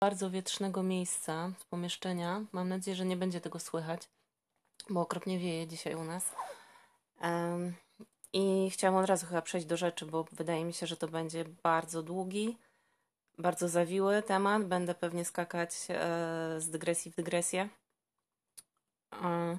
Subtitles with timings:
[0.00, 2.44] Bardzo wietrznego miejsca, pomieszczenia.
[2.52, 4.08] Mam nadzieję, że nie będzie tego słychać,
[4.90, 6.34] bo okropnie wieje dzisiaj u nas.
[7.20, 7.74] Um,
[8.32, 11.44] I chciałam od razu chyba przejść do rzeczy, bo wydaje mi się, że to będzie
[11.62, 12.58] bardzo długi,
[13.38, 14.64] bardzo zawiły temat.
[14.64, 15.96] Będę pewnie skakać e,
[16.58, 17.68] z dygresji w dygresję.
[19.12, 19.58] E,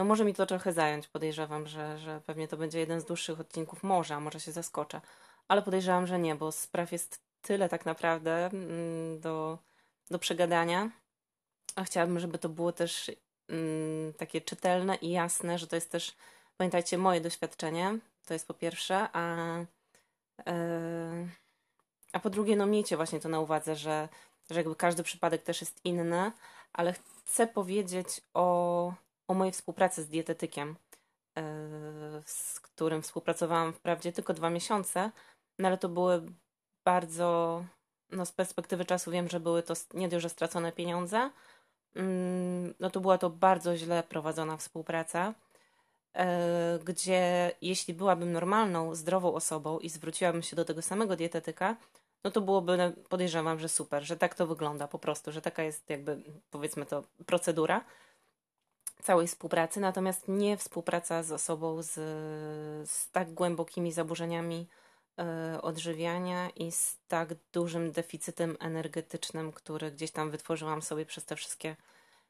[0.00, 1.08] no może mi to trochę zająć.
[1.08, 3.82] Podejrzewam, że, że pewnie to będzie jeden z dłuższych odcinków.
[3.82, 5.00] Może, a może się zaskoczę.
[5.48, 9.58] Ale podejrzewam, że nie, bo spraw jest tyle tak naprawdę mm, do,
[10.10, 10.90] do przegadania.
[11.76, 13.10] A chciałabym, żeby to było też
[13.48, 16.16] mm, takie czytelne i jasne, że to jest też,
[16.56, 17.98] pamiętajcie, moje doświadczenie.
[18.26, 19.56] To jest po pierwsze, a,
[20.46, 21.28] yy,
[22.12, 24.08] a po drugie, no miejcie właśnie to na uwadze, że,
[24.50, 26.32] że jakby każdy przypadek też jest inny,
[26.72, 28.92] ale chcę powiedzieć o,
[29.30, 30.76] o mojej współpracy z dietetykiem,
[31.36, 31.42] yy,
[32.24, 35.10] z którym współpracowałam wprawdzie tylko dwa miesiące,
[35.58, 36.22] no ale to były
[36.84, 37.64] bardzo,
[38.10, 41.30] no z perspektywy czasu wiem, że były to nie dość, że stracone pieniądze,
[41.94, 45.34] mm, no to była to bardzo źle prowadzona współpraca,
[46.14, 51.76] e, gdzie jeśli byłabym normalną, zdrową osobą i zwróciłabym się do tego samego dietetyka,
[52.24, 55.90] no to byłoby, podejrzewam, że super, że tak to wygląda po prostu, że taka jest
[55.90, 57.84] jakby, powiedzmy to, procedura
[59.00, 61.92] całej współpracy, natomiast nie współpraca z osobą z,
[62.90, 64.66] z tak głębokimi zaburzeniami
[65.20, 71.36] E, odżywiania i z tak dużym deficytem energetycznym, który gdzieś tam wytworzyłam sobie przez te
[71.36, 71.76] wszystkie,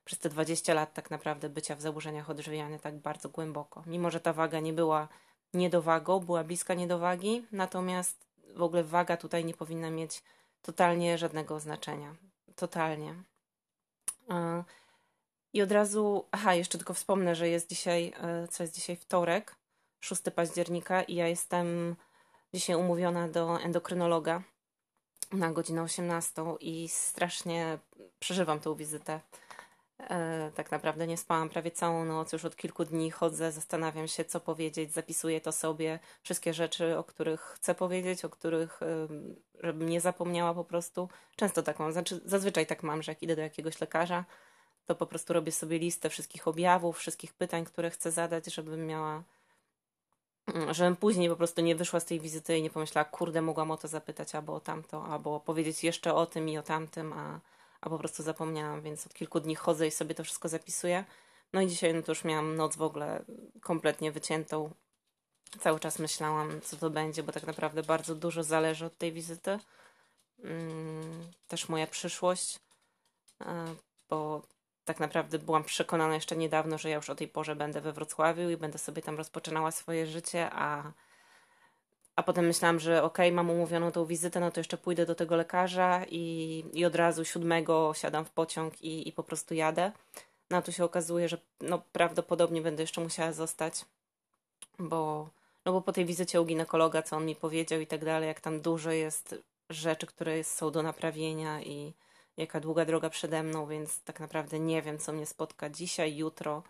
[0.05, 3.83] przez te 20 lat tak naprawdę bycia w zaburzeniach odżywiania tak bardzo głęboko.
[3.87, 5.09] Mimo, że ta waga nie była
[5.55, 8.27] niedowagą, była bliska niedowagi, natomiast
[8.57, 10.23] w ogóle waga tutaj nie powinna mieć
[10.63, 12.15] totalnie żadnego znaczenia.
[12.57, 13.15] Totalnie.
[15.55, 18.97] E, I od razu, aha, jeszcze tylko wspomnę, że jest dzisiaj, e, co jest dzisiaj
[18.97, 19.57] wtorek,
[20.01, 21.97] 6 października i ja jestem
[22.55, 24.43] dzisiaj umówiona do endokrynologa
[25.33, 27.79] na godzinę 18 i strasznie
[28.19, 29.21] przeżywam tą wizytę.
[29.99, 34.25] E, tak naprawdę nie spałam prawie całą noc, już od kilku dni chodzę, zastanawiam się,
[34.25, 38.81] co powiedzieć, zapisuję to sobie, wszystkie rzeczy, o których chcę powiedzieć, o których,
[39.63, 41.09] żebym nie zapomniała po prostu.
[41.37, 44.25] Często tak mam, znaczy zazwyczaj tak mam, że jak idę do jakiegoś lekarza,
[44.87, 49.23] to po prostu robię sobie listę wszystkich objawów, wszystkich pytań, które chcę zadać, żebym miała
[50.55, 53.71] Mm, żebym później po prostu nie wyszła z tej wizyty i nie pomyślała, kurde, mogłam
[53.71, 57.41] o to zapytać albo o tamto, albo powiedzieć jeszcze o tym i o tamtym, a,
[57.81, 61.05] a po prostu zapomniałam, więc od kilku dni chodzę i sobie to wszystko zapisuję.
[61.53, 63.25] No i dzisiaj no to już miałam noc w ogóle
[63.61, 64.71] kompletnie wyciętą.
[65.61, 69.59] Cały czas myślałam, co to będzie, bo tak naprawdę bardzo dużo zależy od tej wizyty.
[70.45, 72.61] Mm, też moja przyszłość,
[73.41, 73.75] e,
[74.09, 74.43] bo
[74.91, 78.51] tak naprawdę byłam przekonana jeszcze niedawno, że ja już o tej porze będę we Wrocławiu
[78.51, 80.93] i będę sobie tam rozpoczynała swoje życie, a,
[82.17, 85.15] a potem myślałam, że okej, okay, mam umówioną tą wizytę, no to jeszcze pójdę do
[85.15, 89.93] tego lekarza i, i od razu siódmego siadam w pociąg i, i po prostu jadę.
[90.51, 93.85] No a tu się okazuje, że no, prawdopodobnie będę jeszcze musiała zostać,
[94.79, 95.29] bo,
[95.65, 98.41] no bo po tej wizycie u ginekologa, co on mi powiedział i tak dalej, jak
[98.41, 99.35] tam dużo jest
[99.71, 101.93] rzeczy, które są do naprawienia i
[102.41, 106.63] jaka długa droga przede mną, więc tak naprawdę nie wiem, co mnie spotka dzisiaj, jutro,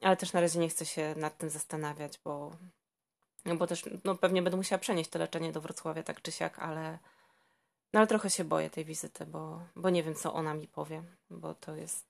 [0.00, 2.52] ale też na razie nie chcę się nad tym zastanawiać, bo,
[3.44, 6.58] no bo też no pewnie będę musiała przenieść to leczenie do Wrocławia tak czy siak,
[6.58, 6.98] ale,
[7.92, 11.02] no ale trochę się boję tej wizyty, bo, bo nie wiem, co ona mi powie,
[11.30, 12.06] bo to jest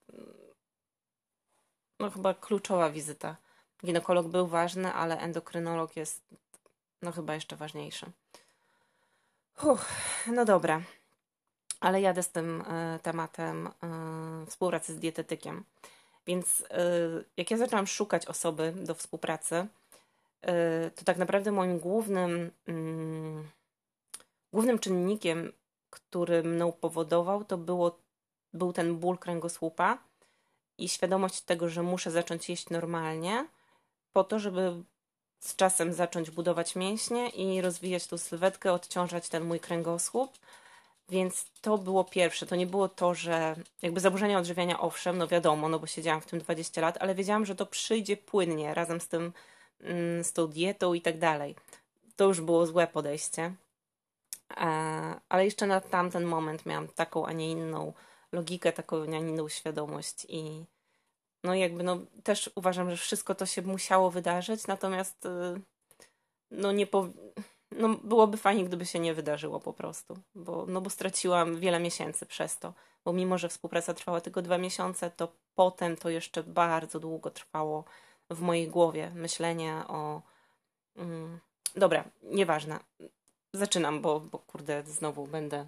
[2.01, 3.37] no chyba kluczowa wizyta.
[3.85, 6.23] Ginekolog był ważny, ale endokrynolog jest
[7.03, 8.07] no chyba jeszcze ważniejszy.
[10.27, 10.83] No dobra
[11.83, 13.71] ale jadę z tym e, tematem e,
[14.47, 15.65] współpracy z dietetykiem.
[16.27, 16.85] Więc e,
[17.37, 19.67] jak ja zaczęłam szukać osoby do współpracy,
[20.95, 23.49] to tak naprawdę moim głównym, mm,
[24.53, 25.53] głównym czynnikiem,
[25.91, 27.99] który mną powodował, to było,
[28.55, 29.99] był ten ból kręgosłupa
[30.79, 33.47] i świadomość tego, że muszę zacząć jeść normalnie,
[34.13, 34.83] po to, żeby
[35.41, 40.39] z czasem zacząć budować mięśnie i rozwijać tą sylwetkę, odciążać ten mój kręgosłup
[41.13, 42.47] więc to było pierwsze.
[42.47, 46.27] To nie było to, że jakby zaburzenia odżywiania, owszem, no wiadomo, no bo siedziałam w
[46.27, 49.33] tym 20 lat, ale wiedziałam, że to przyjdzie płynnie razem z tym,
[49.81, 51.57] mm, z tą dietą i tak dalej.
[52.17, 53.55] To już było złe podejście.
[54.51, 54.65] E,
[55.29, 57.93] ale jeszcze na tamten moment miałam taką, a nie inną
[58.33, 60.65] logikę, taką, a nie inną świadomość i
[61.45, 65.29] no jakby no też uważam, że wszystko to się musiało wydarzyć, natomiast y,
[66.51, 67.09] no nie po
[67.79, 72.27] no, byłoby fajnie, gdyby się nie wydarzyło po prostu, bo, no bo straciłam wiele miesięcy
[72.27, 72.75] przez to,
[73.05, 77.85] bo mimo, że współpraca trwała tylko dwa miesiące, to potem to jeszcze bardzo długo trwało
[78.31, 80.23] w mojej głowie myślenie o.
[80.97, 81.41] Mm,
[81.77, 82.79] dobra, nieważne.
[83.53, 85.67] Zaczynam, bo, bo kurde, znowu będę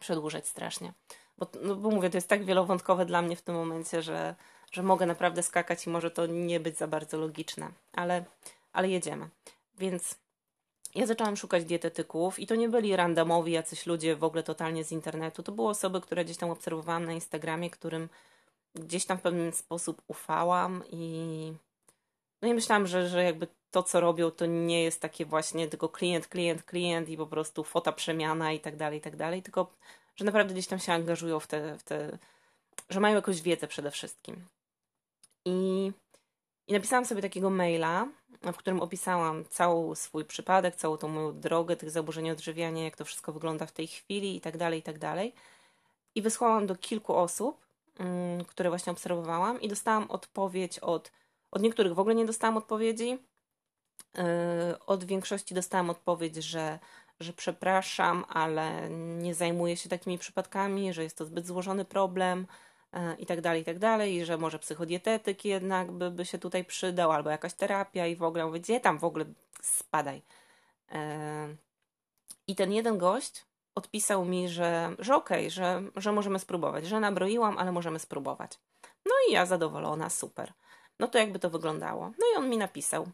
[0.00, 0.92] przedłużać strasznie.
[1.38, 4.34] Bo, no, bo mówię, to jest tak wielowątkowe dla mnie w tym momencie, że,
[4.72, 8.24] że mogę naprawdę skakać i może to nie być za bardzo logiczne, ale,
[8.72, 9.28] ale jedziemy.
[9.78, 10.18] Więc
[10.94, 14.92] ja zaczęłam szukać dietetyków i to nie byli randomowi jacyś ludzie w ogóle totalnie z
[14.92, 15.42] internetu.
[15.42, 18.08] To były osoby, które gdzieś tam obserwowałam na Instagramie, którym
[18.74, 21.52] gdzieś tam w pewien sposób ufałam i
[22.42, 25.88] no i myślałam, że, że jakby to, co robią, to nie jest takie właśnie tylko
[25.88, 29.72] klient, klient, klient i po prostu fota przemiana i tak dalej, i tak dalej, tylko
[30.16, 32.18] że naprawdę gdzieś tam się angażują w te, w te
[32.90, 34.46] że mają jakąś wiedzę przede wszystkim.
[35.44, 35.92] I,
[36.70, 38.08] I napisałam sobie takiego maila,
[38.42, 43.04] w którym opisałam cały swój przypadek, całą tą moją drogę tych zaburzeń odżywiania, jak to
[43.04, 45.34] wszystko wygląda w tej chwili i tak dalej, i tak dalej.
[46.14, 47.60] I wysłałam do kilku osób,
[47.98, 51.12] mm, które właśnie obserwowałam i dostałam odpowiedź od,
[51.50, 53.18] od niektórych w ogóle nie dostałam odpowiedzi,
[54.14, 54.22] yy,
[54.86, 56.78] od większości dostałam odpowiedź, że
[57.20, 62.46] że przepraszam, ale nie zajmuję się takimi przypadkami, że jest to zbyt złożony problem
[63.18, 66.64] i tak dalej, i tak dalej, i że może psychodietetyk jednak by, by się tutaj
[66.64, 69.24] przydał, albo jakaś terapia i w ogóle, mówię, gdzie tam w ogóle
[69.62, 70.22] spadaj.
[70.92, 71.48] E,
[72.46, 73.44] I ten jeden gość
[73.74, 78.58] odpisał mi, że, że okej, okay, że, że możemy spróbować, że nabroiłam, ale możemy spróbować.
[79.06, 80.52] No i ja zadowolona, super.
[80.98, 82.12] No to jakby to wyglądało.
[82.18, 83.08] No i on mi napisał.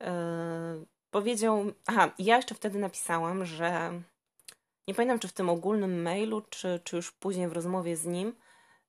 [0.00, 1.64] E, powiedział.
[1.86, 4.00] Aha, ja jeszcze wtedy napisałam, że
[4.88, 8.34] nie pamiętam, czy w tym ogólnym mailu, czy, czy już później w rozmowie z nim,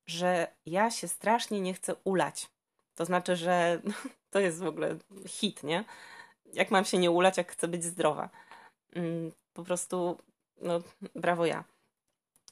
[0.07, 2.49] że ja się strasznie nie chcę ulać.
[2.95, 3.81] To znaczy, że
[4.31, 4.97] to jest w ogóle
[5.27, 5.85] hit, nie?
[6.53, 8.29] Jak mam się nie ulać, jak chcę być zdrowa.
[8.93, 10.17] Mm, po prostu,
[10.61, 10.81] no,
[11.15, 11.63] brawo ja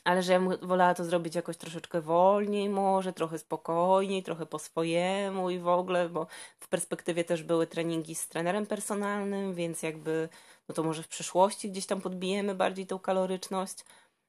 [0.03, 5.49] ale że ja wolała to zrobić jakoś troszeczkę wolniej, może trochę spokojniej, trochę po swojemu
[5.49, 6.27] i w ogóle, bo
[6.59, 10.29] w perspektywie też były treningi z trenerem personalnym, więc jakby,
[10.69, 13.85] no to może w przyszłości gdzieś tam podbijemy bardziej tą kaloryczność.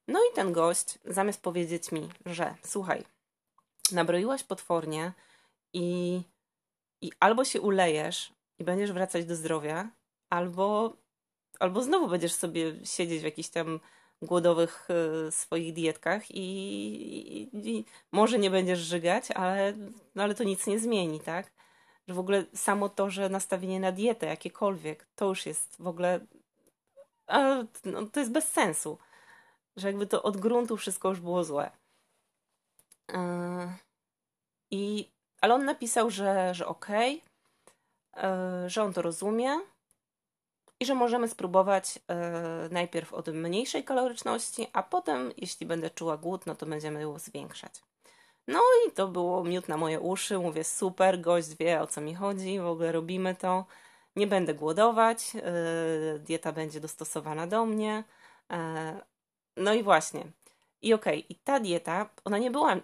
[0.07, 3.03] No i ten gość, zamiast powiedzieć mi, że słuchaj,
[3.91, 5.13] nabroiłaś potwornie
[5.73, 6.21] i,
[7.01, 9.89] i albo się ulejesz i będziesz wracać do zdrowia,
[10.29, 10.97] albo,
[11.59, 13.79] albo znowu będziesz sobie siedzieć w jakiś tam
[14.21, 19.73] głodowych e, swoich dietkach i, i, i, może nie będziesz żygać, ale,
[20.15, 21.51] no ale to nic nie zmieni, tak?
[22.07, 26.19] Że w ogóle samo to, że nastawienie na dietę jakiekolwiek, to już jest w ogóle
[27.85, 28.97] no, to jest bez sensu.
[29.75, 31.71] Że jakby to od gruntu wszystko już było złe.
[33.09, 33.17] Yy,
[34.71, 35.11] I,
[35.41, 37.21] ale on napisał, że, że okej,
[38.13, 39.59] okay, yy, że on to rozumie,
[40.79, 46.45] i że możemy spróbować e, najpierw od mniejszej kaloryczności, a potem, jeśli będę czuła głód,
[46.45, 47.81] no to będziemy ją zwiększać.
[48.47, 50.39] No i to było miód na moje uszy.
[50.39, 53.65] Mówię, super, gość wie o co mi chodzi, w ogóle robimy to.
[54.15, 58.03] Nie będę głodować, e, dieta będzie dostosowana do mnie.
[58.51, 59.01] E,
[59.57, 60.25] no i właśnie.
[60.81, 62.75] I okej, okay, i ta dieta, ona nie była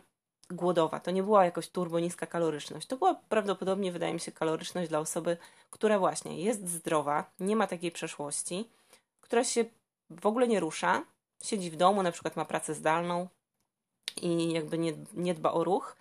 [0.54, 1.00] głodowa.
[1.00, 2.88] To nie była jakoś turbo niska kaloryczność.
[2.88, 5.38] To była prawdopodobnie, wydaje mi się, kaloryczność dla osoby,
[5.70, 8.70] która właśnie jest zdrowa, nie ma takiej przeszłości,
[9.22, 9.66] która się
[10.10, 11.04] w ogóle nie rusza,
[11.44, 13.28] siedzi w domu, na przykład ma pracę zdalną
[14.22, 15.96] i jakby nie, nie dba o ruch,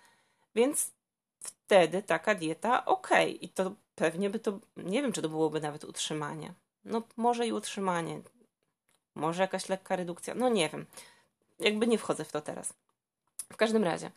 [0.55, 0.91] więc
[1.39, 3.09] wtedy taka dieta ok.
[3.41, 6.53] I to pewnie by to, nie wiem, czy to byłoby nawet utrzymanie.
[6.85, 8.21] No, może i utrzymanie,
[9.15, 10.85] może jakaś lekka redukcja, no nie wiem.
[11.59, 12.73] Jakby nie wchodzę w to teraz.
[13.53, 14.11] W każdym razie,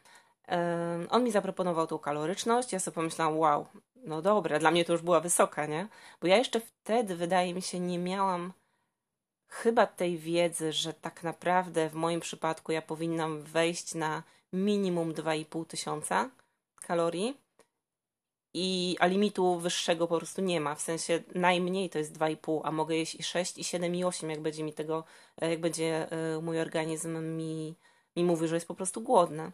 [1.10, 5.02] on mi zaproponował tą kaloryczność, ja sobie pomyślałam, wow, no dobra, dla mnie to już
[5.02, 5.88] była wysoka, nie?
[6.20, 8.52] Bo ja jeszcze wtedy, wydaje mi się, nie miałam
[9.48, 14.22] chyba tej wiedzy, że tak naprawdę w moim przypadku ja powinnam wejść na
[14.52, 16.30] minimum 2,5 tysiąca
[16.86, 17.44] kalorii,
[18.54, 20.74] i, a limitu wyższego po prostu nie ma.
[20.74, 24.30] W sensie najmniej to jest 2,5, a mogę jeść i 6, i 7, i 8,
[24.30, 25.04] jak będzie mi tego,
[25.40, 27.76] jak będzie e, mój organizm mi,
[28.16, 29.52] mi mówi, że jest po prostu głodny.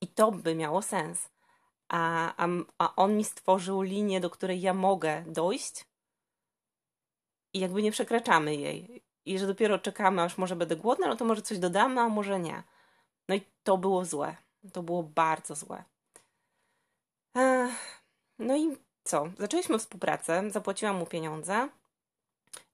[0.00, 1.28] I to by miało sens.
[1.88, 5.84] A, a, a on mi stworzył linię, do której ja mogę dojść
[7.54, 9.02] i jakby nie przekraczamy jej.
[9.24, 12.40] I że dopiero czekamy, aż może będę głodna, no to może coś dodamy, a może
[12.40, 12.62] nie.
[13.28, 14.36] No i to było złe.
[14.72, 15.84] To było bardzo złe.
[18.38, 19.28] No i co?
[19.38, 21.68] Zaczęliśmy współpracę, zapłaciłam mu pieniądze.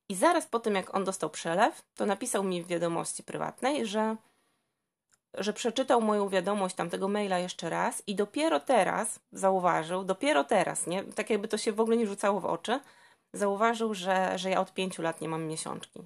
[0.09, 4.17] I zaraz po tym, jak on dostał przelew, to napisał mi w wiadomości prywatnej, że
[5.39, 11.05] że przeczytał moją wiadomość tamtego maila jeszcze raz i dopiero teraz zauważył, dopiero teraz, nie?
[11.05, 12.81] Tak jakby to się w ogóle nie rzucało w oczy,
[13.33, 16.01] zauważył, że, że ja od pięciu lat nie mam miesiączki.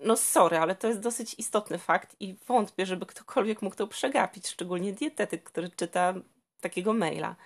[0.00, 4.48] No sorry, ale to jest dosyć istotny fakt i wątpię, żeby ktokolwiek mógł to przegapić,
[4.48, 6.14] szczególnie dietetyk, który czyta
[6.60, 7.36] takiego maila.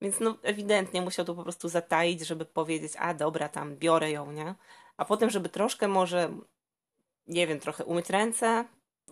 [0.00, 4.32] Więc no ewidentnie musiał to po prostu zataić, żeby powiedzieć, a dobra, tam biorę ją,
[4.32, 4.54] nie?
[4.96, 6.30] A potem, żeby troszkę może,
[7.26, 8.64] nie wiem, trochę umyć ręce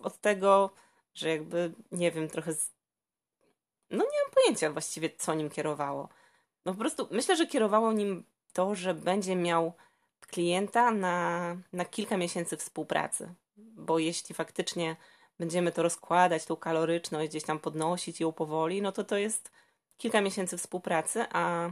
[0.03, 0.69] od tego,
[1.17, 2.71] że jakby, nie wiem, trochę z...
[3.89, 6.09] no nie mam pojęcia właściwie, co nim kierowało.
[6.65, 9.73] No po prostu myślę, że kierowało nim to, że będzie miał
[10.27, 13.33] klienta na, na kilka miesięcy współpracy.
[13.57, 14.95] Bo jeśli faktycznie
[15.39, 19.51] będziemy to rozkładać, tą kaloryczność, gdzieś tam podnosić ją powoli, no to to jest
[19.97, 21.69] kilka miesięcy współpracy, a,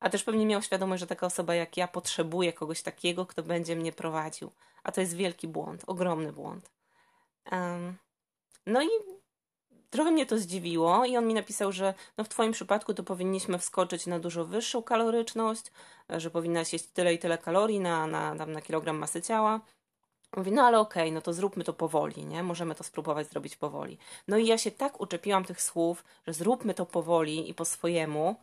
[0.00, 3.76] a też pewnie miał świadomość, że taka osoba jak ja potrzebuje kogoś takiego, kto będzie
[3.76, 4.50] mnie prowadził.
[4.82, 6.70] A to jest wielki błąd, ogromny błąd.
[7.52, 7.96] Um,
[8.66, 8.88] no i
[9.90, 13.58] trochę mnie to zdziwiło i on mi napisał, że no w twoim przypadku to powinniśmy
[13.58, 15.72] wskoczyć na dużo wyższą kaloryczność,
[16.08, 19.60] że powinnaś jeść tyle i tyle kalorii na, na, na, na kilogram masy ciała.
[20.36, 22.42] Mówi, no ale okej, okay, no to zróbmy to powoli, nie?
[22.42, 23.98] Możemy to spróbować zrobić powoli.
[24.28, 28.36] No i ja się tak uczepiłam tych słów, że zróbmy to powoli i po swojemu,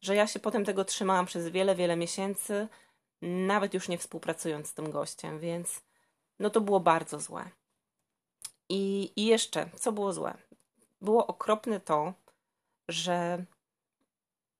[0.00, 2.68] że ja się potem tego trzymałam przez wiele, wiele miesięcy,
[3.22, 5.80] nawet już nie współpracując z tym gościem, więc
[6.38, 7.50] no to było bardzo złe.
[8.68, 10.34] I, i jeszcze, co było złe?
[11.00, 12.12] Było okropne to,
[12.88, 13.44] że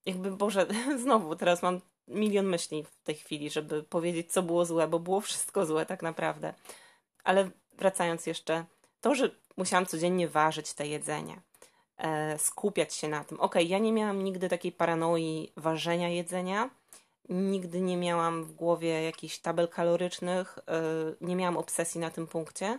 [0.06, 0.66] jakby, Boże,
[1.02, 5.20] znowu teraz mam milion myśli w tej chwili, żeby powiedzieć, co było złe, bo było
[5.20, 6.54] wszystko złe tak naprawdę.
[7.24, 8.64] Ale wracając jeszcze,
[9.00, 11.40] to, że musiałam codziennie ważyć te jedzenie,
[11.96, 13.40] e, skupiać się na tym.
[13.40, 16.70] Ok, ja nie miałam nigdy takiej paranoi ważenia jedzenia,
[17.28, 20.82] nigdy nie miałam w głowie jakichś tabel kalorycznych, e,
[21.20, 22.78] nie miałam obsesji na tym punkcie.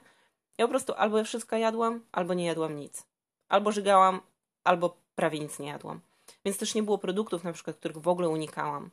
[0.59, 3.03] Ja po prostu albo wszystko jadłam, albo nie jadłam nic.
[3.49, 4.21] Albo żygałam,
[4.63, 5.99] albo prawie nic nie jadłam.
[6.45, 8.89] Więc też nie było produktów, na przykład, których w ogóle unikałam.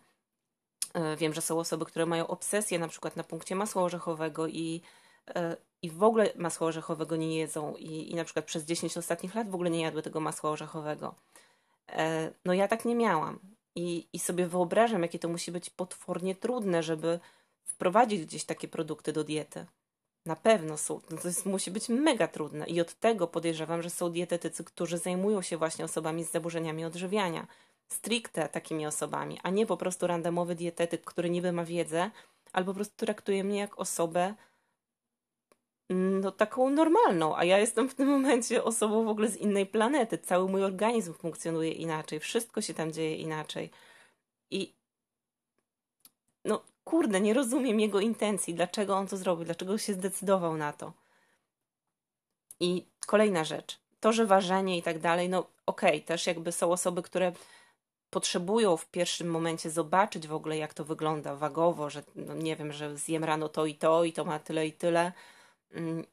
[0.95, 4.83] E, wiem, że są osoby, które mają obsesję na przykład na punkcie masła orzechowego i,
[5.29, 9.35] e, i w ogóle masła orzechowego nie jedzą i, i na przykład przez 10 ostatnich
[9.35, 11.15] lat w ogóle nie jadły tego masła orzechowego.
[11.89, 13.39] E, no ja tak nie miałam
[13.75, 17.21] i, i sobie wyobrażam, jakie to musi być potwornie trudne, żeby
[17.65, 19.67] wprowadzić gdzieś takie produkty do diety.
[20.27, 23.91] Na pewno są, no to jest, musi być mega trudne i od tego podejrzewam, że
[23.91, 27.47] są dietetycy, którzy zajmują się właśnie osobami z zaburzeniami odżywiania
[27.89, 32.11] stricte takimi osobami, a nie po prostu randomowy dietetyk, który niby ma wiedzę,
[32.53, 34.35] albo po prostu traktuje mnie jak osobę
[35.91, 40.19] no taką normalną, a ja jestem w tym momencie osobą w ogóle z innej planety.
[40.19, 43.71] Cały mój organizm funkcjonuje inaczej, wszystko się tam dzieje inaczej.
[44.51, 44.75] I
[46.45, 50.93] no kurde, nie rozumiem jego intencji, dlaczego on to zrobił, dlaczego się zdecydował na to.
[52.61, 56.73] I kolejna rzecz, to, że ważenie i tak dalej, no okej, okay, też jakby są
[56.73, 57.33] osoby, które
[58.11, 62.73] potrzebują w pierwszym momencie zobaczyć w ogóle, jak to wygląda wagowo, że no nie wiem,
[62.73, 65.13] że zjem rano to i to i to ma tyle i tyle.
[65.73, 66.05] Mm,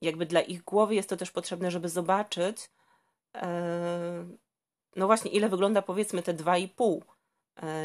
[0.00, 2.70] jakby dla ich głowy jest to też potrzebne, żeby zobaczyć,
[3.34, 4.26] e,
[4.96, 7.17] no właśnie, ile wygląda powiedzmy te 2,5, e,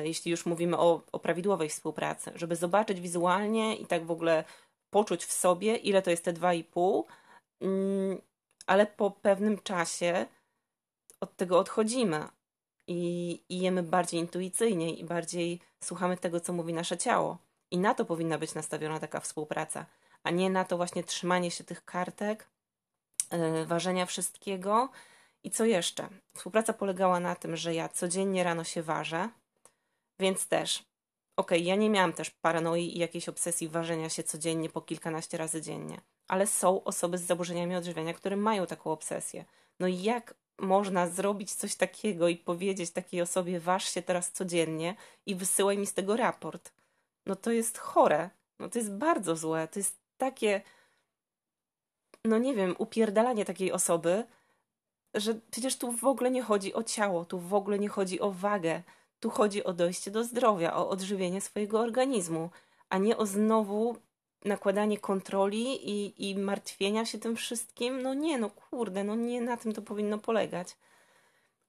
[0.04, 4.44] jeśli już mówimy o, o prawidłowej współpracy, żeby zobaczyć wizualnie i tak w ogóle
[4.90, 7.04] poczuć w sobie, ile to jest te 2,5,
[7.62, 8.22] mm,
[8.68, 10.26] ale po pewnym czasie
[11.20, 12.28] od tego odchodzimy,
[12.88, 17.38] i, i jemy bardziej intuicyjnie i bardziej słuchamy tego, co mówi nasze ciało.
[17.72, 19.86] I na to powinna być nastawiona taka współpraca,
[20.24, 22.50] a nie na to właśnie trzymanie się tych kartek,
[23.32, 24.90] yy, ważenia wszystkiego.
[25.44, 26.10] I co jeszcze?
[26.36, 29.30] Współpraca polegała na tym, że ja codziennie rano się ważę,
[30.20, 30.84] więc też,
[31.38, 35.38] okej, okay, ja nie miałam też paranoi i jakiejś obsesji ważenia się codziennie po kilkanaście
[35.38, 39.46] razy dziennie, ale są osoby z zaburzeniami odżywiania, które mają taką obsesję.
[39.80, 44.96] No i jak można zrobić coś takiego i powiedzieć takiej osobie, waż się teraz codziennie
[45.26, 46.74] i wysyłaj mi z tego raport.
[47.26, 48.30] No to jest chore.
[48.60, 49.68] No to jest bardzo złe.
[49.68, 50.62] To jest takie,
[52.26, 54.24] no nie wiem, upierdalanie takiej osoby,
[55.14, 58.32] że przecież tu w ogóle nie chodzi o ciało, tu w ogóle nie chodzi o
[58.32, 58.84] wagę.
[59.24, 62.50] Tu chodzi o dojście do zdrowia, o odżywienie swojego organizmu,
[62.90, 63.98] a nie o znowu
[64.46, 69.58] nakładanie kontroli i, i martwienia się tym wszystkim, no nie, no kurde, no nie na
[69.58, 70.78] tym to powinno polegać.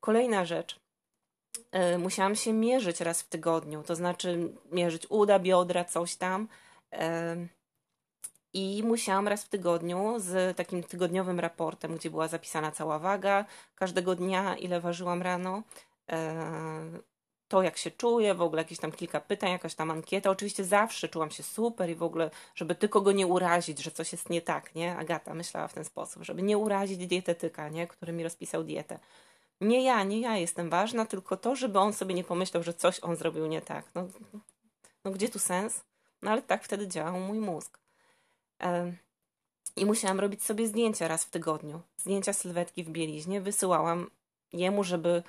[0.00, 0.80] Kolejna rzecz.
[1.72, 6.48] E, musiałam się mierzyć raz w tygodniu, to znaczy mierzyć uda, biodra, coś tam.
[6.92, 7.36] E,
[8.52, 13.44] I musiałam raz w tygodniu z takim tygodniowym raportem, gdzie była zapisana cała waga
[13.74, 15.62] każdego dnia, ile ważyłam rano,
[16.10, 17.13] e,
[17.48, 20.30] to, jak się czuję, w ogóle jakieś tam kilka pytań, jakaś tam ankieta.
[20.30, 24.12] Oczywiście zawsze czułam się super i w ogóle, żeby tylko go nie urazić, że coś
[24.12, 24.96] jest nie tak, nie?
[24.96, 27.86] Agata myślała w ten sposób, żeby nie urazić dietetyka, nie?
[27.86, 28.98] Który mi rozpisał dietę.
[29.60, 33.00] Nie ja, nie ja jestem ważna, tylko to, żeby on sobie nie pomyślał, że coś
[33.00, 33.84] on zrobił nie tak.
[33.94, 34.08] No,
[35.04, 35.84] no gdzie tu sens?
[36.22, 37.78] No ale tak wtedy działał mój mózg.
[39.76, 41.80] I musiałam robić sobie zdjęcia raz w tygodniu.
[41.96, 43.40] Zdjęcia sylwetki w bieliźnie.
[43.40, 44.10] Wysyłałam
[44.52, 45.22] jemu, żeby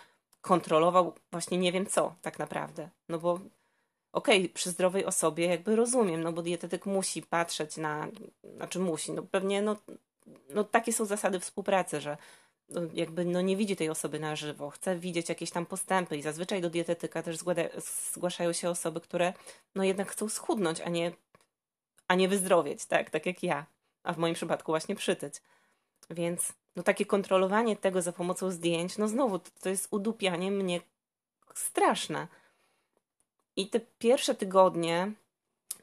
[0.46, 2.90] kontrolował właśnie nie wiem co tak naprawdę.
[3.10, 3.34] No bo
[4.12, 8.08] okej, okay, przy zdrowej osobie jakby rozumiem, no bo dietetyk musi patrzeć na,
[8.56, 9.76] znaczy musi, no pewnie no,
[10.50, 12.18] no takie są zasady współpracy, że
[12.70, 16.22] no jakby no nie widzi tej osoby na żywo, chce widzieć jakieś tam postępy i
[16.22, 17.38] zazwyczaj do dietetyka też
[18.14, 19.34] zgłaszają się osoby, które
[19.76, 21.12] no jednak chcą schudnąć, a nie,
[22.08, 23.66] a nie wyzdrowieć, tak, tak jak ja,
[24.04, 25.42] a w moim przypadku właśnie przytyć.
[26.10, 30.82] Więc no takie kontrolowanie tego za pomocą zdjęć, no znowu to, to jest udupianie mnie
[31.54, 32.28] straszne.
[33.56, 35.12] I te pierwsze tygodnie,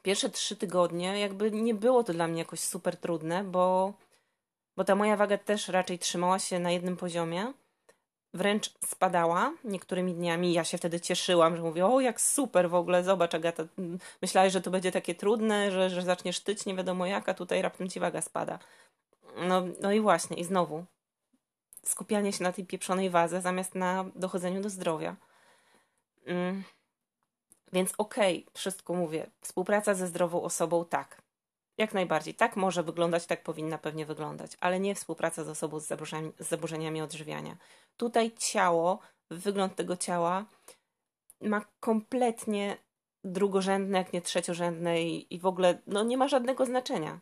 [0.01, 3.93] pierwsze trzy tygodnie, jakby nie było to dla mnie jakoś super trudne, bo,
[4.77, 7.53] bo ta moja waga też raczej trzymała się na jednym poziomie.
[8.33, 10.53] Wręcz spadała niektórymi dniami.
[10.53, 13.63] Ja się wtedy cieszyłam, że mówię, o jak super w ogóle, zobacz Agata,
[14.21, 17.61] myślałeś, że to będzie takie trudne, że, że zaczniesz tyć nie wiadomo jak, a tutaj
[17.61, 18.59] raptem ci waga spada.
[19.35, 20.85] No, no i właśnie, i znowu
[21.85, 25.15] skupianie się na tej pieprzonej wadze zamiast na dochodzeniu do zdrowia.
[26.25, 26.63] Mm.
[27.73, 29.31] Więc okej, okay, wszystko mówię.
[29.41, 31.21] Współpraca ze zdrową osobą, tak.
[31.77, 32.33] Jak najbardziej.
[32.33, 36.49] Tak może wyglądać, tak powinna pewnie wyglądać, ale nie współpraca z osobą z zaburzeniami, z
[36.49, 37.57] zaburzeniami odżywiania.
[37.97, 38.99] Tutaj ciało,
[39.29, 40.45] wygląd tego ciała
[41.41, 42.77] ma kompletnie
[43.23, 47.19] drugorzędne, jak nie trzeciorzędne i, i w ogóle no, nie ma żadnego znaczenia.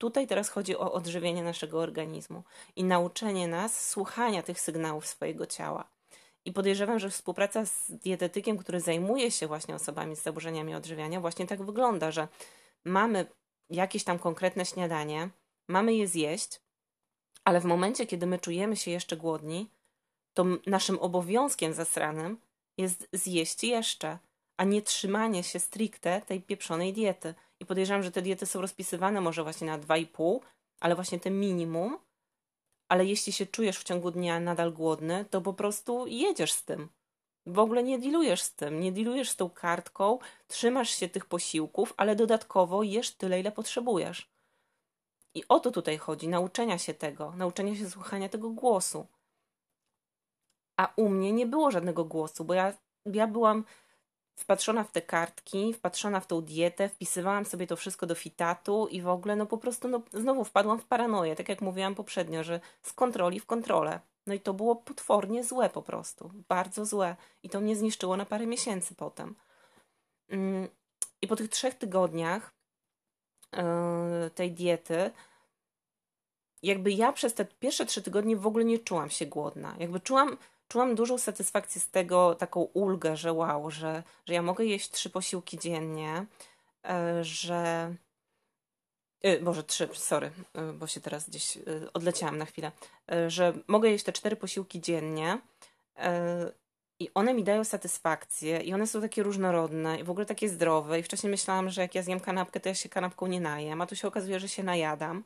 [0.00, 2.42] Tutaj teraz chodzi o odżywienie naszego organizmu
[2.76, 5.90] i nauczenie nas słuchania tych sygnałów swojego ciała.
[6.44, 11.46] I podejrzewam, że współpraca z dietetykiem, który zajmuje się właśnie osobami z zaburzeniami odżywiania, właśnie
[11.46, 12.28] tak wygląda, że
[12.84, 13.26] mamy
[13.70, 15.30] jakieś tam konkretne śniadanie,
[15.68, 16.60] mamy je zjeść,
[17.44, 19.70] ale w momencie, kiedy my czujemy się jeszcze głodni,
[20.34, 22.40] to naszym obowiązkiem zasranym
[22.78, 24.18] jest zjeść jeszcze,
[24.56, 27.34] a nie trzymanie się stricte tej pieprzonej diety.
[27.60, 30.40] I podejrzewam, że te diety są rozpisywane może właśnie na 2,5,
[30.80, 31.98] ale właśnie te minimum,
[32.88, 36.88] ale jeśli się czujesz w ciągu dnia nadal głodny, to po prostu jedziesz z tym.
[37.46, 41.94] W ogóle nie dilujesz z tym, nie dilujesz z tą kartką, trzymasz się tych posiłków,
[41.96, 44.30] ale dodatkowo jesz tyle, ile potrzebujesz.
[45.34, 49.06] I o to tutaj chodzi, nauczenia się tego, nauczenia się słuchania tego głosu.
[50.76, 52.72] A u mnie nie było żadnego głosu, bo ja,
[53.06, 53.64] ja byłam
[54.40, 59.02] wpatrzona w te kartki, wpatrzona w tą dietę, wpisywałam sobie to wszystko do fitatu i
[59.02, 62.60] w ogóle no po prostu no, znowu wpadłam w paranoję, tak jak mówiłam poprzednio, że
[62.82, 64.00] z kontroli w kontrolę.
[64.26, 68.26] No i to było potwornie złe po prostu, bardzo złe i to mnie zniszczyło na
[68.26, 69.34] parę miesięcy potem.
[70.28, 70.68] Mm,
[71.22, 72.54] I po tych trzech tygodniach
[73.52, 75.10] yy, tej diety
[76.62, 79.74] jakby ja przez te pierwsze trzy tygodnie w ogóle nie czułam się głodna.
[79.78, 80.36] Jakby czułam,
[80.70, 85.10] czułam dużą satysfakcję z tego, taką ulgę, że wow, że, że ja mogę jeść trzy
[85.10, 86.26] posiłki dziennie,
[86.84, 87.94] e, że.
[89.22, 91.58] E, Boże, trzy, sorry, e, bo się teraz gdzieś
[91.94, 92.72] odleciałam na chwilę,
[93.28, 95.38] że mogę jeść te cztery posiłki dziennie
[96.98, 100.98] i one mi dają satysfakcję i one są takie różnorodne i w ogóle takie zdrowe
[100.98, 103.86] i wcześniej myślałam, że jak ja zjem kanapkę, to ja się kanapką nie najem, a
[103.86, 105.24] tu się okazuje, że się najadam.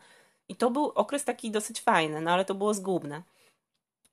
[0.48, 3.22] I to był okres taki dosyć fajny, no ale to było zgubne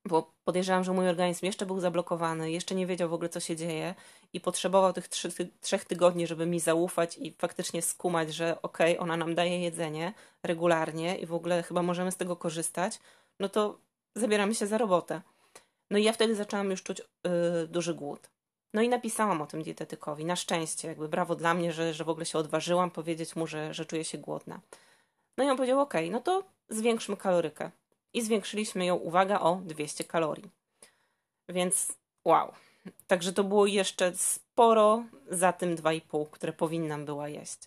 [0.05, 3.55] bo podejrzewam, że mój organizm jeszcze był zablokowany, jeszcze nie wiedział w ogóle, co się
[3.55, 3.95] dzieje
[4.33, 8.93] i potrzebował tych trzy, ty, trzech tygodni, żeby mi zaufać i faktycznie skumać, że okej,
[8.93, 12.99] okay, ona nam daje jedzenie regularnie i w ogóle chyba możemy z tego korzystać,
[13.39, 13.79] no to
[14.15, 15.21] zabieramy się za robotę.
[15.91, 18.29] No i ja wtedy zaczęłam już czuć yy, duży głód.
[18.73, 22.09] No i napisałam o tym dietetykowi, na szczęście, jakby brawo dla mnie, że, że w
[22.09, 24.59] ogóle się odważyłam powiedzieć mu, że, że czuję się głodna.
[25.37, 27.71] No i on powiedział, okej, okay, no to zwiększmy kalorykę
[28.13, 30.49] i zwiększyliśmy ją, uwaga, o 200 kalorii.
[31.49, 31.93] Więc
[32.25, 32.53] wow.
[33.07, 37.57] Także to było jeszcze sporo za tym 2,5, które powinnam była jeść.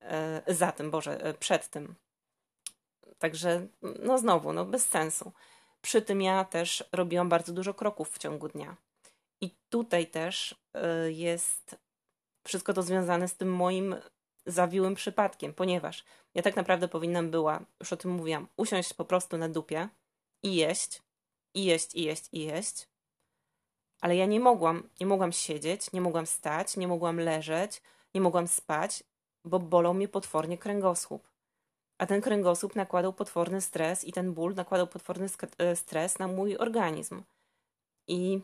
[0.00, 1.94] E, za tym, Boże, e, przed tym.
[3.18, 5.32] Także, no znowu, no bez sensu.
[5.82, 8.76] Przy tym ja też robiłam bardzo dużo kroków w ciągu dnia.
[9.40, 11.76] I tutaj też e, jest
[12.44, 13.96] wszystko to związane z tym moim
[14.46, 19.38] zawiłym przypadkiem, ponieważ ja tak naprawdę powinnam była, już o tym mówiłam, usiąść po prostu
[19.38, 19.88] na dupie
[20.42, 21.02] i jeść,
[21.54, 22.88] i jeść, i jeść, i jeść.
[24.00, 27.82] Ale ja nie mogłam, nie mogłam siedzieć, nie mogłam stać, nie mogłam leżeć,
[28.14, 29.04] nie mogłam spać,
[29.44, 31.28] bo bolał mnie potwornie kręgosłup.
[31.98, 35.26] A ten kręgosłup nakładał potworny stres i ten ból nakładał potworny
[35.58, 37.22] e, stres na mój organizm.
[38.08, 38.40] I,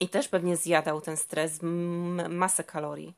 [0.00, 1.58] i też pewnie zjadał ten stres
[2.28, 3.14] masę kalorii.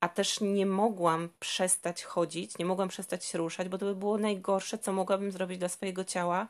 [0.00, 4.18] A też nie mogłam przestać chodzić, nie mogłam przestać się ruszać, bo to by było
[4.18, 6.48] najgorsze, co mogłabym zrobić dla swojego ciała,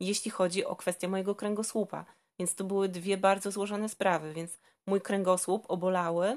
[0.00, 2.04] jeśli chodzi o kwestię mojego kręgosłupa.
[2.38, 6.36] Więc to były dwie bardzo złożone sprawy, więc mój kręgosłup obolały,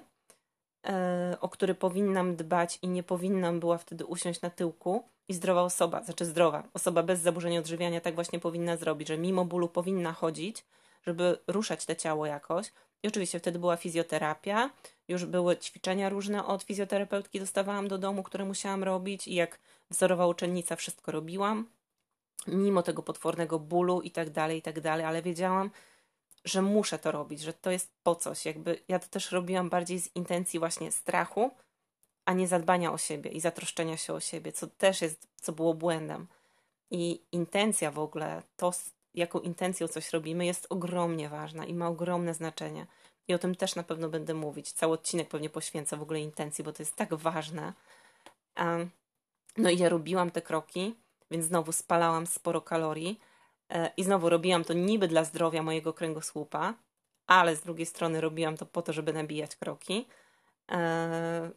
[0.87, 5.03] e, o który powinnam dbać i nie powinnam była wtedy usiąść na tyłku.
[5.27, 9.45] I zdrowa osoba, znaczy zdrowa, osoba bez zaburzenia odżywiania tak właśnie powinna zrobić, że mimo
[9.45, 10.65] bólu powinna chodzić,
[11.07, 12.71] żeby ruszać to ciało jakoś.
[13.03, 14.69] I oczywiście wtedy była fizjoterapia,
[15.07, 19.59] już były ćwiczenia różne od fizjoterapeutki, dostawałam do domu, które musiałam robić i jak
[19.89, 21.69] wzorowa uczennica wszystko robiłam,
[22.47, 25.71] mimo tego potwornego bólu i tak dalej, i tak dalej, ale wiedziałam,
[26.45, 28.45] że muszę to robić, że to jest po coś.
[28.45, 31.51] Jakby ja to też robiłam bardziej z intencji właśnie strachu,
[32.25, 35.73] a nie zadbania o siebie i zatroszczenia się o siebie, co też jest, co było
[35.73, 36.27] błędem.
[36.91, 38.71] I intencja w ogóle, to
[39.13, 42.87] jaką intencją coś robimy, jest ogromnie ważna i ma ogromne znaczenie.
[43.27, 44.71] I o tym też na pewno będę mówić.
[44.71, 47.73] Cały odcinek pewnie poświęcę w ogóle intencji, bo to jest tak ważne.
[49.57, 50.95] No i ja robiłam te kroki,
[51.31, 53.19] więc znowu spalałam sporo kalorii
[53.69, 56.73] e, i znowu robiłam to niby dla zdrowia mojego kręgosłupa,
[57.27, 60.07] ale z drugiej strony robiłam to po to, żeby nabijać kroki.
[60.71, 61.51] E,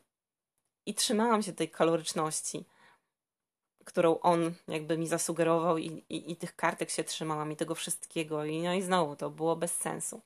[0.87, 2.65] I trzymałam się tej kaloryczności
[3.85, 8.45] którą on jakby mi zasugerował i, i, i, tych kartek się trzymałam i tego wszystkiego
[8.45, 10.21] i no i znowu to było bez sensu.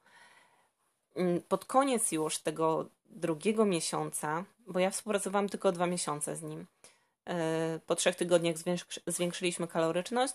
[1.16, 6.66] Mm, pod koniec już tego drugiego miesiąca, bo ja współpracowałam tylko dwa miesiące z nim,
[7.26, 8.56] e, po trzech tygodniach
[9.06, 10.34] zwiększyliśmy kaloryczność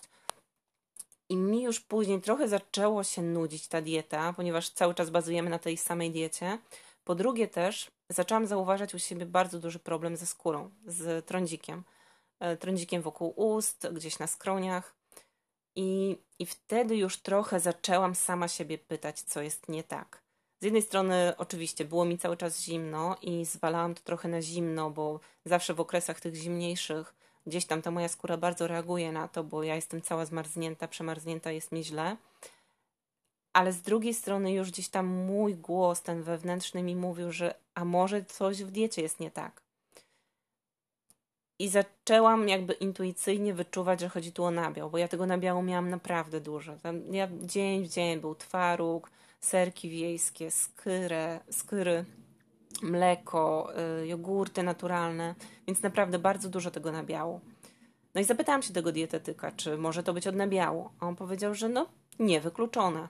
[1.28, 5.58] i mi już później trochę zaczęło się nudzić ta dieta, ponieważ cały czas bazujemy na
[5.58, 6.58] tej samej diecie.
[7.04, 11.82] Po drugie też zaczęłam zauważać u siebie bardzo duży problem ze skórą, z trądzikiem
[12.60, 14.96] trądzikiem wokół ust, gdzieś na skroniach.
[15.76, 20.22] I, I wtedy już trochę zaczęłam sama siebie pytać, co jest nie tak.
[20.60, 24.90] Z jednej strony, oczywiście, było mi cały czas zimno i zwalałam to trochę na zimno,
[24.90, 27.14] bo zawsze w okresach tych zimniejszych
[27.46, 31.52] gdzieś tam ta moja skóra bardzo reaguje na to, bo ja jestem cała zmarznięta, przemarznięta,
[31.52, 32.16] jest mi źle.
[33.52, 37.84] Ale z drugiej strony, już gdzieś tam mój głos, ten wewnętrzny, mi mówił, że a
[37.84, 39.62] może coś w diecie jest nie tak.
[41.62, 45.90] I zaczęłam jakby intuicyjnie wyczuwać, że chodzi tu o nabiał, bo ja tego nabiału miałam
[45.90, 46.76] naprawdę dużo.
[46.76, 52.04] Tam ja dzień w dzień był twaróg, serki wiejskie, skyrę, skyry,
[52.82, 53.72] mleko,
[54.02, 55.34] y, jogurty naturalne,
[55.66, 57.40] więc naprawdę bardzo dużo tego nabiału.
[58.14, 60.90] No i zapytałam się tego dietetyka, czy może to być od nabiału.
[61.00, 61.86] A on powiedział, że no,
[62.18, 63.08] niewykluczone.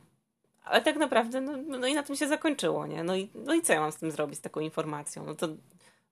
[0.65, 3.05] Ale tak naprawdę, no, no i na tym się zakończyło, nie?
[3.05, 5.25] No i, no i co ja mam z tym zrobić, z taką informacją?
[5.25, 5.49] No to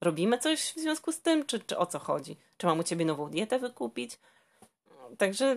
[0.00, 2.36] robimy coś w związku z tym, czy, czy o co chodzi?
[2.56, 4.18] Czy mam u ciebie nową dietę wykupić?
[5.18, 5.56] Także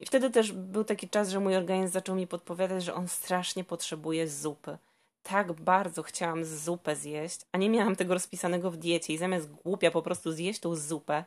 [0.00, 3.64] i wtedy też był taki czas, że mój organizm zaczął mi podpowiadać, że on strasznie
[3.64, 4.78] potrzebuje zupy.
[5.22, 9.90] Tak bardzo chciałam zupę zjeść, a nie miałam tego rozpisanego w diecie i zamiast głupia
[9.90, 11.24] po prostu zjeść tą zupę,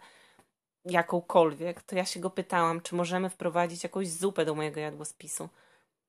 [0.86, 5.49] jakąkolwiek, to ja się go pytałam, czy możemy wprowadzić jakąś zupę do mojego jadłospisu.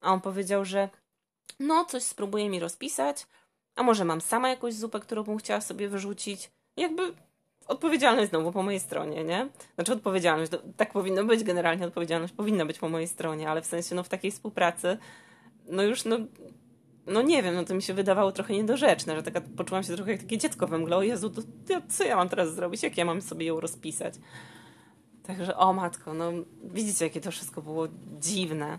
[0.01, 0.89] A on powiedział, że
[1.61, 3.27] no, coś spróbuje mi rozpisać,
[3.79, 6.51] a może mam sama jakąś zupę, którą bym chciała sobie wyrzucić?
[6.77, 7.03] Jakby
[7.67, 9.49] odpowiedzialność znowu po mojej stronie, nie?
[9.75, 13.95] Znaczy odpowiedzialność, tak powinno być generalnie, odpowiedzialność powinna być po mojej stronie, ale w sensie
[13.95, 14.99] no w takiej współpracy,
[15.69, 16.17] no już no,
[17.07, 20.13] no nie wiem, no to mi się wydawało trochę niedorzeczne, że taka, poczułam się trochę
[20.13, 21.43] jak takie dziecko we mgle, o Jezu, to,
[21.89, 24.15] co ja mam teraz zrobić, jak ja mam sobie ją rozpisać?
[25.23, 26.33] Także o matko, no
[26.65, 27.89] widzicie jakie to wszystko było
[28.21, 28.79] dziwne.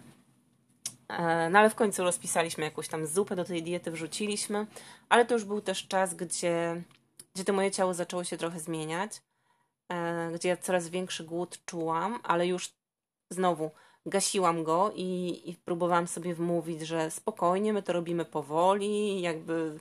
[1.10, 4.68] E, no ale w końcu rozpisaliśmy jakąś tam zupę do tej diety, wrzuciliśmy,
[5.10, 6.82] ale to już był też czas, gdzie,
[7.36, 9.22] gdzie to moje ciało zaczęło się trochę zmieniać,
[9.90, 12.70] e, gdzie ja coraz większy głód czułam, ale już
[13.30, 13.72] znowu
[14.06, 19.80] gasiłam go i, i próbowałam sobie wmówić, że spokojnie, my to robimy powoli, jakby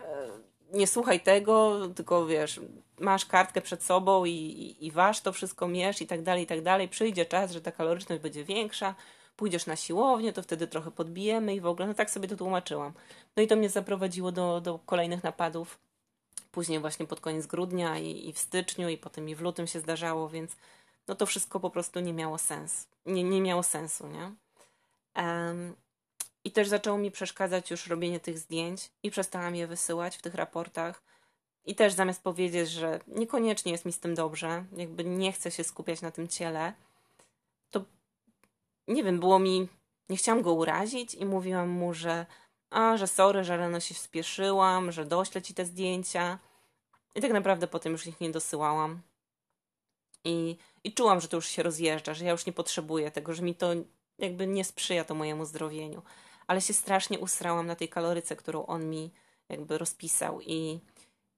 [0.00, 0.28] e,
[0.72, 2.60] nie słuchaj tego, tylko wiesz,
[2.98, 6.46] masz kartkę przed sobą i, i, i waż to wszystko, mierz i tak dalej, i
[6.46, 6.88] tak dalej.
[6.88, 8.94] Przyjdzie czas, że ta kaloryczność będzie większa,
[9.40, 12.92] pójdziesz na siłownię, to wtedy trochę podbijemy i w ogóle, no tak sobie to tłumaczyłam.
[13.36, 15.78] No i to mnie zaprowadziło do, do kolejnych napadów.
[16.50, 19.80] Później właśnie pod koniec grudnia i, i w styczniu i potem i w lutym się
[19.80, 20.56] zdarzało, więc
[21.08, 22.86] no to wszystko po prostu nie miało sensu.
[23.06, 24.32] Nie, nie miało sensu, nie?
[25.16, 25.74] Um,
[26.44, 30.34] I też zaczęło mi przeszkadzać już robienie tych zdjęć i przestałam je wysyłać w tych
[30.34, 31.02] raportach.
[31.64, 35.64] I też zamiast powiedzieć, że niekoniecznie jest mi z tym dobrze, jakby nie chcę się
[35.64, 36.72] skupiać na tym ciele,
[38.90, 39.68] nie wiem, było mi,
[40.08, 42.26] nie chciałam go urazić i mówiłam mu, że
[42.70, 46.38] a, że sorry, że rano się spieszyłam, że doślę ci te zdjęcia.
[47.14, 49.00] I tak naprawdę potem już ich nie dosyłałam.
[50.24, 53.42] I, I czułam, że to już się rozjeżdża, że ja już nie potrzebuję tego, że
[53.42, 53.70] mi to
[54.18, 56.02] jakby nie sprzyja to mojemu zdrowieniu.
[56.46, 59.10] Ale się strasznie usrałam na tej kaloryce, którą on mi
[59.48, 60.80] jakby rozpisał i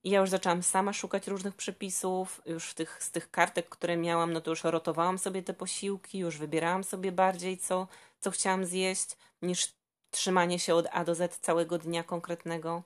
[0.05, 4.33] i ja już zaczęłam sama szukać różnych przepisów, już tych, z tych kartek, które miałam,
[4.33, 7.89] no to już rotowałam sobie te posiłki, już wybierałam sobie bardziej, co,
[8.21, 9.73] co chciałam zjeść, niż
[10.11, 12.83] trzymanie się od A do Z całego dnia konkretnego.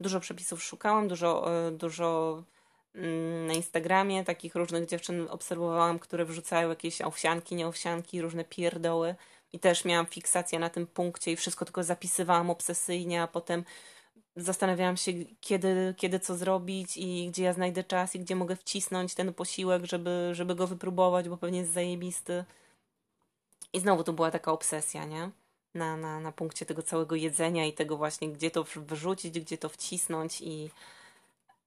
[0.00, 2.42] Dużo przepisów szukałam, dużo, e, dużo
[2.94, 9.14] mm, na Instagramie takich różnych dziewczyn obserwowałam, które wrzucają jakieś owsianki, nieowsianki, różne pierdoły
[9.52, 13.64] i też miałam fiksację na tym punkcie i wszystko tylko zapisywałam obsesyjnie, a potem
[14.36, 19.14] zastanawiałam się, kiedy, kiedy co zrobić i gdzie ja znajdę czas i gdzie mogę wcisnąć
[19.14, 22.44] ten posiłek, żeby, żeby go wypróbować, bo pewnie jest zajebisty.
[23.72, 25.30] I znowu to była taka obsesja, nie?
[25.74, 29.68] Na, na, na punkcie tego całego jedzenia i tego właśnie, gdzie to wyrzucić, gdzie to
[29.68, 30.70] wcisnąć i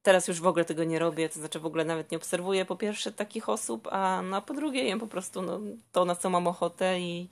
[0.03, 2.75] teraz już w ogóle tego nie robię, to znaczy w ogóle nawet nie obserwuję po
[2.75, 5.59] pierwsze takich osób, a no, po drugie jem po prostu no,
[5.91, 7.29] to, na co mam ochotę i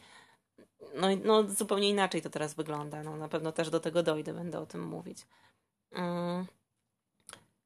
[0.96, 3.04] no, no zupełnie inaczej to teraz wygląda.
[3.04, 5.26] No, na pewno też do tego dojdę, będę o tym mówić.
[5.92, 6.46] Mm.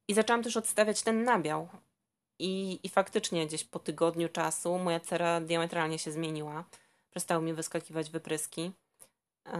[0.08, 1.68] I zaczęłam też odstawiać ten nabiał.
[2.38, 6.64] I, I faktycznie gdzieś po tygodniu czasu moja cera diametralnie się zmieniła.
[7.10, 8.72] Przestały mi wyskakiwać wypryski.
[9.46, 9.52] Yy,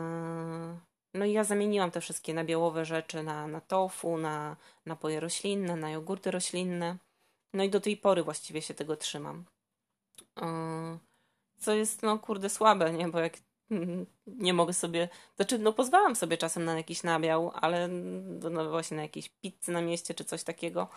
[1.14, 5.90] no i ja zamieniłam te wszystkie nabiałowe rzeczy na, na tofu, na napoje roślinne, na
[5.90, 6.96] jogurty roślinne.
[7.54, 9.44] No i do tej pory właściwie się tego trzymam.
[10.36, 10.98] Yy,
[11.58, 13.08] co jest, no kurde, słabe, nie?
[13.08, 13.36] Bo jak
[14.26, 17.88] nie mogę sobie, znaczy no pozwalam sobie czasem na jakiś nabiał, ale
[18.50, 20.88] no właśnie na jakieś pizzy na mieście czy coś takiego,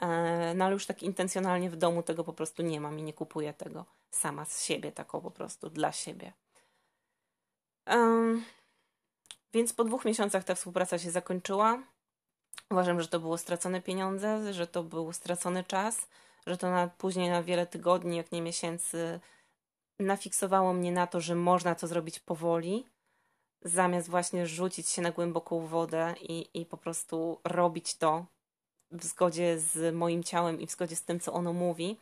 [0.00, 3.12] e, no ale już tak intencjonalnie w domu tego po prostu nie mam i nie
[3.12, 6.32] kupuję tego sama z siebie, taką po prostu dla siebie.
[7.86, 8.44] Um,
[9.54, 11.82] więc po dwóch miesiącach ta współpraca się zakończyła.
[12.70, 16.08] Uważam, że to było stracone pieniądze, że to był stracony czas,
[16.46, 19.20] że to na, później na wiele tygodni, jak nie miesięcy,
[20.02, 22.84] nafiksowało mnie na to, że można to zrobić powoli,
[23.64, 28.26] zamiast właśnie rzucić się na głęboką wodę i, i po prostu robić to
[28.90, 31.96] w zgodzie z moim ciałem i w zgodzie z tym, co ono mówi.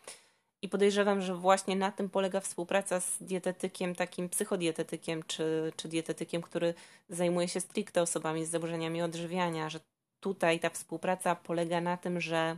[0.63, 6.43] I podejrzewam, że właśnie na tym polega współpraca z dietetykiem, takim psychodietetykiem, czy, czy dietetykiem,
[6.43, 6.75] który
[7.09, 9.81] zajmuje się stricte osobami z zaburzeniami odżywiania, że
[10.21, 12.57] tutaj ta współpraca polega na tym, że,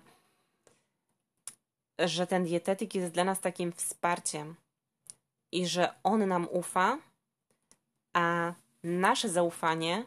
[1.99, 4.55] że ten dietetyk jest dla nas takim wsparciem,
[5.53, 6.99] i że on nam ufa,
[8.13, 10.05] a nasze zaufanie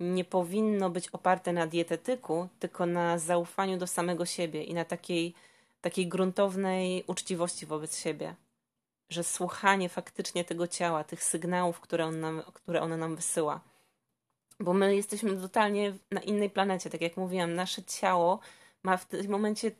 [0.00, 5.34] nie powinno być oparte na dietetyku, tylko na zaufaniu do samego siebie i na takiej,
[5.80, 8.34] takiej gruntownej uczciwości wobec siebie.
[9.10, 13.60] Że słuchanie faktycznie tego ciała, tych sygnałów, które, on nam, które ono nam wysyła.
[14.60, 16.90] Bo my jesteśmy totalnie na innej planecie.
[16.90, 18.40] Tak jak mówiłam, nasze ciało
[18.82, 19.70] ma w tym momencie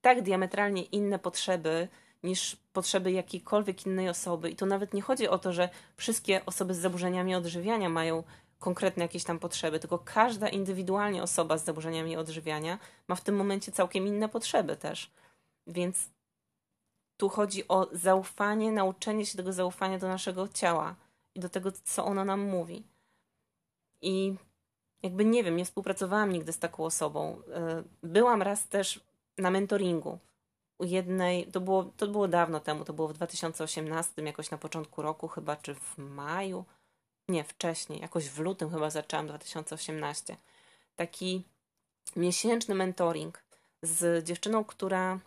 [0.00, 1.88] tak diametralnie inne potrzeby,
[2.26, 4.50] niż potrzeby jakiejkolwiek innej osoby.
[4.50, 8.22] I to nawet nie chodzi o to, że wszystkie osoby z zaburzeniami odżywiania mają
[8.58, 13.72] konkretne jakieś tam potrzeby, tylko każda indywidualnie osoba z zaburzeniami odżywiania ma w tym momencie
[13.72, 15.10] całkiem inne potrzeby też.
[15.66, 16.10] Więc
[17.16, 20.94] tu chodzi o zaufanie, nauczenie się tego zaufania do naszego ciała
[21.34, 22.82] i do tego, co ono nam mówi.
[24.02, 24.34] I
[25.02, 27.42] jakby nie wiem, nie współpracowałam nigdy z taką osobą.
[27.54, 29.00] E, byłam raz też
[29.38, 30.18] na mentoringu
[30.80, 35.28] jednej, to było, to było dawno temu, to było w 2018, jakoś na początku roku
[35.28, 36.64] chyba, czy w maju,
[37.28, 40.36] nie, wcześniej, jakoś w lutym chyba zaczęłam 2018.
[40.96, 41.44] Taki
[42.16, 43.42] miesięczny mentoring
[43.82, 45.18] z dziewczyną, która,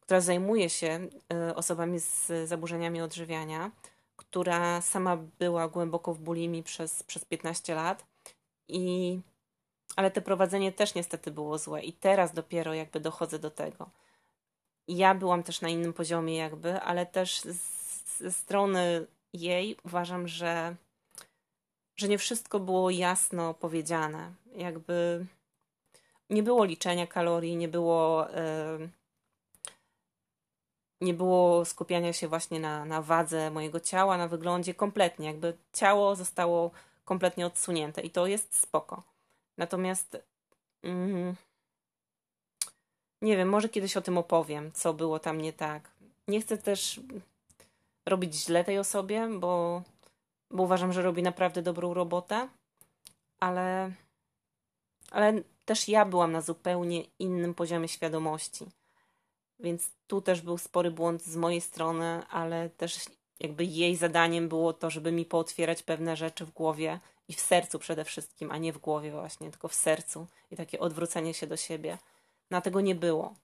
[0.00, 1.08] która zajmuje się
[1.50, 3.70] y, osobami z zaburzeniami odżywiania,
[4.16, 8.06] która sama była głęboko w bulimi przez, przez 15 lat
[8.68, 9.20] i
[9.96, 13.90] ale te prowadzenie też niestety było złe i teraz dopiero jakby dochodzę do tego
[14.88, 17.40] ja byłam też na innym poziomie, jakby, ale też
[18.18, 20.76] ze strony jej uważam, że,
[21.96, 24.32] że nie wszystko było jasno powiedziane.
[24.54, 25.26] Jakby
[26.30, 28.26] nie było liczenia kalorii, nie było.
[28.28, 28.88] Yy,
[31.00, 35.26] nie było skupiania się właśnie na, na wadze mojego ciała, na wyglądzie kompletnie.
[35.26, 36.70] Jakby ciało zostało
[37.04, 39.02] kompletnie odsunięte i to jest spoko.
[39.56, 40.18] Natomiast.
[40.82, 41.47] Yy,
[43.22, 45.90] nie wiem, może kiedyś o tym opowiem, co było tam nie tak.
[46.28, 47.00] Nie chcę też
[48.06, 49.82] robić źle tej osobie, bo,
[50.50, 52.48] bo uważam, że robi naprawdę dobrą robotę,
[53.40, 53.92] ale,
[55.10, 58.66] ale też ja byłam na zupełnie innym poziomie świadomości.
[59.60, 62.98] Więc tu też był spory błąd z mojej strony, ale też
[63.40, 67.78] jakby jej zadaniem było to, żeby mi pootwierać pewne rzeczy w głowie i w sercu
[67.78, 71.56] przede wszystkim, a nie w głowie właśnie, tylko w sercu i takie odwrócenie się do
[71.56, 71.98] siebie
[72.50, 73.34] na tego nie było.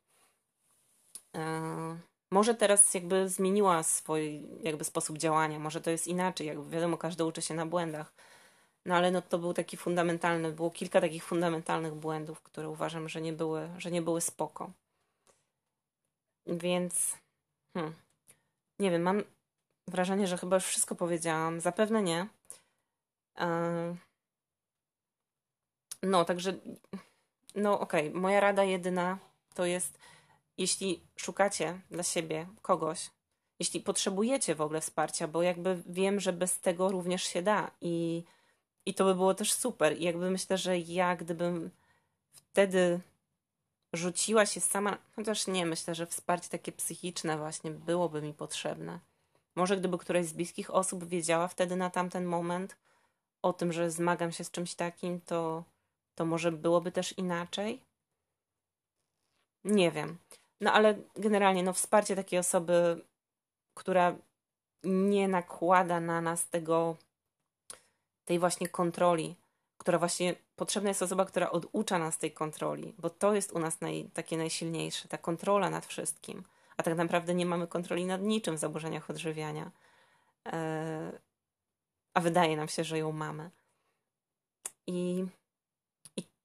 [1.36, 1.98] E,
[2.30, 7.24] może teraz jakby zmieniła swój jakby sposób działania, może to jest inaczej, jakby wiadomo, każdy
[7.24, 8.12] uczy się na błędach.
[8.84, 13.20] No ale no to był taki fundamentalny, było kilka takich fundamentalnych błędów, które uważam, że
[13.20, 14.70] nie były, że nie były spoko.
[16.46, 17.16] Więc
[17.74, 17.94] hmm,
[18.78, 19.22] nie wiem, mam
[19.88, 21.60] wrażenie, że chyba już wszystko powiedziałam.
[21.60, 22.26] Zapewne nie.
[23.38, 23.96] E,
[26.02, 26.54] no, także
[27.54, 28.20] no okej, okay.
[28.20, 29.18] moja rada jedyna
[29.54, 29.98] to jest,
[30.58, 33.10] jeśli szukacie dla siebie kogoś,
[33.58, 38.24] jeśli potrzebujecie w ogóle wsparcia, bo jakby wiem, że bez tego również się da i,
[38.86, 39.98] i to by było też super.
[39.98, 41.70] I jakby myślę, że ja gdybym
[42.32, 43.00] wtedy
[43.92, 49.00] rzuciła się sama, chociaż nie, myślę, że wsparcie takie psychiczne właśnie byłoby mi potrzebne.
[49.54, 52.76] Może gdyby któraś z bliskich osób wiedziała wtedy na tamten moment
[53.42, 55.64] o tym, że zmagam się z czymś takim, to,
[56.14, 57.80] to może byłoby też inaczej.
[59.64, 60.18] Nie wiem.
[60.60, 63.04] No ale generalnie no, wsparcie takiej osoby,
[63.74, 64.16] która
[64.84, 66.96] nie nakłada na nas tego,
[68.24, 69.34] tej właśnie kontroli,
[69.78, 73.80] która właśnie potrzebna jest osoba, która oducza nas tej kontroli, bo to jest u nas
[73.80, 76.44] naj, takie najsilniejsze, ta kontrola nad wszystkim.
[76.76, 79.70] A tak naprawdę nie mamy kontroli nad niczym w zaburzeniach odżywiania.
[80.46, 81.12] E,
[82.14, 83.50] a wydaje nam się, że ją mamy.
[84.86, 85.24] I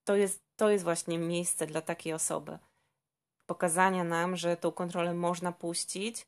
[0.10, 2.60] to, jest, to jest właśnie miejsce dla takiej osoby.
[3.48, 6.28] Pokazania nam, że tą kontrolę można puścić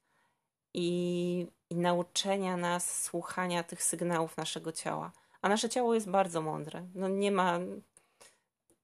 [0.73, 5.11] i, i nauczenia nas słuchania tych sygnałów naszego ciała.
[5.41, 6.87] A nasze ciało jest bardzo mądre.
[6.95, 7.59] No nie ma.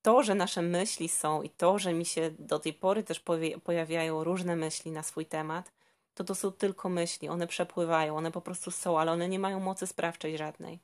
[0.02, 3.24] To, że nasze myśli są i to, że mi się do tej pory też
[3.64, 5.72] pojawiają różne myśli na swój temat,
[6.14, 7.30] to to są tylko myśli.
[7.30, 10.80] One przepływają, one po prostu są, ale one nie mają mocy sprawczej żadnej.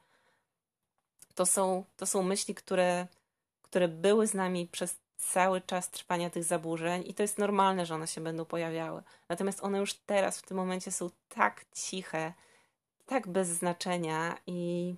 [1.35, 3.07] To są, to są myśli, które,
[3.73, 7.95] które były z nami przez cały czas trwania tych zaburzeń i to jest normalne, że
[7.95, 9.03] one się będą pojawiały.
[9.29, 12.33] Natomiast one już teraz, w tym momencie są tak ciche,
[13.05, 14.95] tak bez znaczenia i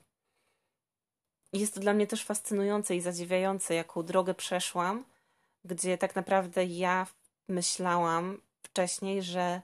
[1.54, 5.06] jest to dla mnie też fascynujące i zadziwiające, jaką drogę przeszłam,
[5.66, 7.08] gdzie tak naprawdę ja
[7.48, 9.62] myślałam wcześniej, że,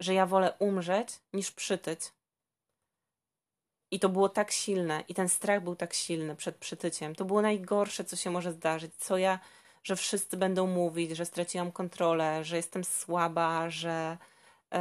[0.00, 2.00] że ja wolę umrzeć niż przytyć.
[3.94, 7.14] I to było tak silne, i ten strach był tak silny przed przytyciem.
[7.14, 8.94] To było najgorsze, co się może zdarzyć.
[8.94, 9.38] Co ja,
[9.82, 14.18] że wszyscy będą mówić, że straciłam kontrolę, że jestem słaba, że.
[14.72, 14.78] Yy,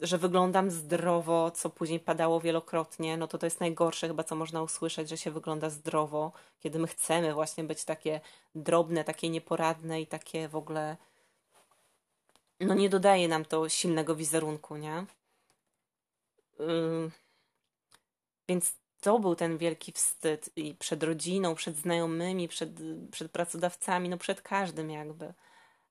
[0.00, 4.62] że wyglądam zdrowo, co później padało wielokrotnie, no to to jest najgorsze chyba, co można
[4.62, 8.20] usłyszeć, że się wygląda zdrowo, kiedy my chcemy właśnie być takie
[8.54, 10.96] drobne, takie nieporadne i takie w ogóle
[12.60, 15.06] no nie dodaje nam to silnego wizerunku, nie?
[16.58, 17.10] Yy,
[18.48, 22.70] więc to był ten wielki wstyd i przed rodziną, przed znajomymi, przed,
[23.10, 25.34] przed pracodawcami, no przed każdym jakby.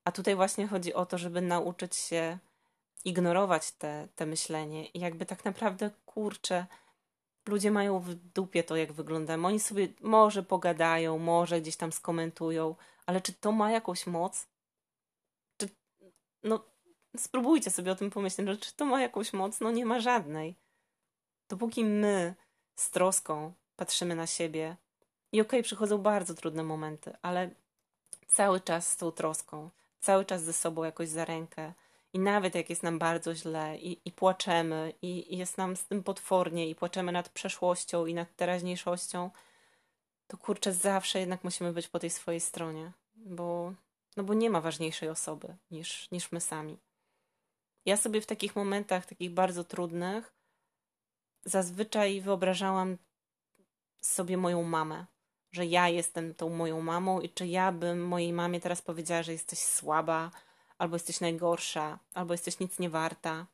[0.04, 2.38] A tutaj właśnie chodzi o to, żeby nauczyć się
[3.04, 6.66] ignorować te, te myślenie i jakby tak naprawdę, kurczę,
[7.48, 9.46] ludzie mają w dupie to, jak wyglądamy.
[9.46, 14.46] Oni sobie może pogadają, może gdzieś tam skomentują, ale czy to ma jakąś moc?
[15.56, 15.68] Czy,
[16.42, 16.64] no,
[17.16, 19.60] spróbujcie sobie o tym pomyśleć, że czy to ma jakąś moc?
[19.60, 20.56] No nie ma żadnej.
[21.48, 22.34] Dopóki my
[22.76, 24.76] z troską patrzymy na siebie
[25.32, 27.50] i okej, okay, przychodzą bardzo trudne momenty, ale
[28.28, 31.72] cały czas z tą troską, cały czas ze sobą jakoś za rękę,
[32.14, 35.84] i nawet jak jest nam bardzo źle i, i płaczemy, i, i jest nam z
[35.86, 39.30] tym potwornie, i płaczemy nad przeszłością i nad teraźniejszością,
[40.26, 43.74] to kurczę, zawsze jednak musimy być po tej swojej stronie, bo,
[44.16, 46.78] no bo nie ma ważniejszej osoby niż, niż my sami.
[47.84, 50.33] Ja sobie w takich momentach, takich bardzo trudnych,
[51.44, 52.98] zazwyczaj wyobrażałam
[54.00, 55.06] sobie moją mamę,
[55.52, 59.32] że ja jestem tą moją mamą i czy ja bym mojej mamie teraz powiedziała, że
[59.32, 60.30] jesteś słaba,
[60.78, 63.46] albo jesteś najgorsza, albo jesteś nic nie warta.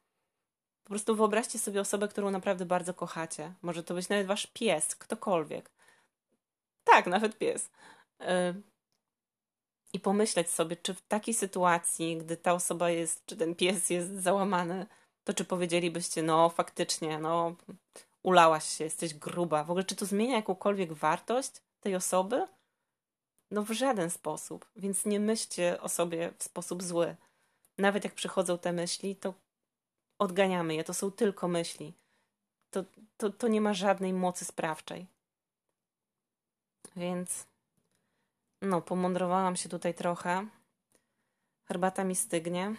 [0.85, 3.55] Po prostu wyobraźcie sobie osobę, którą naprawdę bardzo kochacie.
[3.63, 5.71] Może to być nawet wasz pies, ktokolwiek.
[6.85, 7.71] Tak, nawet pies.
[8.21, 8.27] Y,
[9.93, 14.11] I pomyśleć sobie, czy w takiej sytuacji, gdy ta osoba jest, czy ten pies jest
[14.11, 14.87] załamany,
[15.25, 17.57] to czy powiedzielibyście, no faktycznie, no
[18.23, 19.65] ulałaś się, jesteś gruba.
[19.65, 22.47] W ogóle, czy to zmienia jakąkolwiek wartość tej osoby?
[23.51, 24.67] No w żaden sposób.
[24.77, 27.17] Więc nie myślcie o sobie w sposób zły.
[27.79, 29.35] Nawet jak przychodzą te myśli, to
[30.19, 30.85] odganiamy je.
[30.85, 31.93] To są tylko myśli.
[32.71, 32.85] To,
[33.17, 35.07] to, to nie ma żadnej mocy sprawczej.
[36.97, 37.47] Więc
[38.63, 40.47] no, pomądrowałam się tutaj trochę.
[41.65, 42.75] Herbata mi stygnie.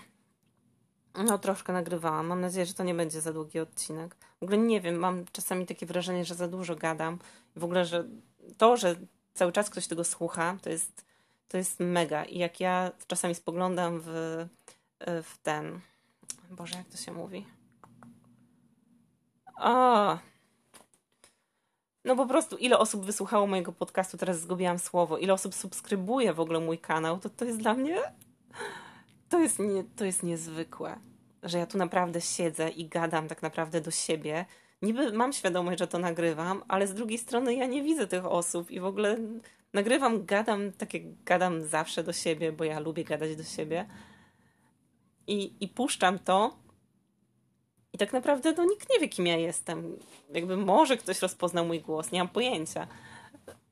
[1.15, 2.27] No, troszkę nagrywałam.
[2.27, 4.15] Mam nadzieję, że to nie będzie za długi odcinek.
[4.39, 7.19] W ogóle nie wiem, mam czasami takie wrażenie, że za dużo gadam.
[7.55, 8.07] W ogóle, że
[8.57, 8.95] to, że
[9.33, 11.05] cały czas ktoś tego słucha, to jest,
[11.47, 12.25] to jest mega.
[12.25, 14.07] I jak ja czasami spoglądam w,
[14.99, 15.79] w ten.
[16.51, 17.45] Boże, jak to się mówi?
[19.59, 20.17] O!
[22.05, 26.39] No po prostu, ile osób wysłuchało mojego podcastu, teraz zgubiłam słowo, ile osób subskrybuje w
[26.39, 27.97] ogóle mój kanał, to to jest dla mnie.
[29.29, 30.99] To jest, nie, to jest niezwykłe,
[31.43, 34.45] że ja tu naprawdę siedzę i gadam tak naprawdę do siebie
[34.81, 38.71] niby mam świadomość, że to nagrywam, ale z drugiej strony ja nie widzę tych osób
[38.71, 39.17] i w ogóle
[39.73, 43.85] nagrywam, gadam, tak jak gadam zawsze do siebie, bo ja lubię gadać do siebie.
[45.27, 46.61] I, i puszczam to
[48.01, 49.97] tak naprawdę no, nikt nie wie, kim ja jestem.
[50.33, 52.87] Jakby może ktoś rozpoznał mój głos, nie mam pojęcia.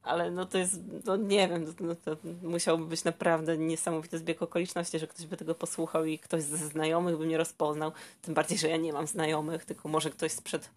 [0.04, 5.00] Ale no to jest, no nie wiem, no to musiałby być naprawdę niesamowity zbieg okoliczności,
[5.00, 7.92] że ktoś by tego posłuchał i ktoś ze znajomych by mnie rozpoznał.
[8.22, 10.70] Tym bardziej, że ja nie mam znajomych, tylko może ktoś sprzed,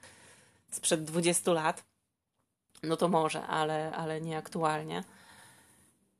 [0.70, 1.85] sprzed 20 lat.
[2.83, 5.05] No to może, ale, ale nie aktualnie.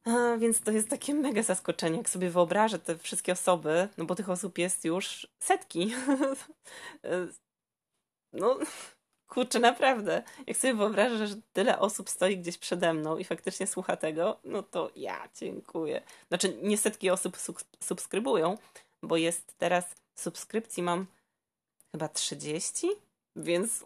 [0.05, 4.15] A, więc to jest takie mega zaskoczenie, jak sobie wyobrażę te wszystkie osoby, no bo
[4.15, 5.95] tych osób jest już setki.
[8.33, 8.59] no,
[9.33, 10.22] kurczę, naprawdę.
[10.47, 14.62] Jak sobie wyobrażę, że tyle osób stoi gdzieś przede mną i faktycznie słucha tego, no
[14.62, 16.03] to ja dziękuję.
[16.28, 17.39] Znaczy, nie setki osób
[17.80, 18.59] subskrybują,
[19.03, 21.07] bo jest teraz subskrypcji mam
[21.93, 22.89] chyba 30,
[23.37, 23.85] więc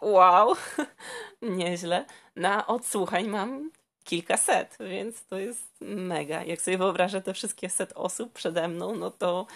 [0.00, 0.54] wow,
[1.42, 2.04] nieźle.
[2.36, 3.70] Na odsłuchań mam
[4.04, 6.44] kilkaset, więc to jest mega.
[6.44, 9.46] Jak sobie wyobrażę te wszystkie set osób przede mną, no to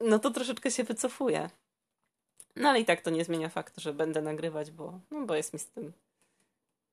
[0.00, 1.50] no to troszeczkę się wycofuję.
[2.56, 5.52] No ale i tak to nie zmienia faktu, że będę nagrywać, bo, no bo jest
[5.52, 5.92] mi z tym